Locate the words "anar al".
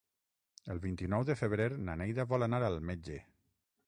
2.47-2.79